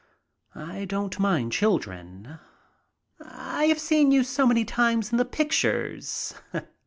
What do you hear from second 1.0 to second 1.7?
mind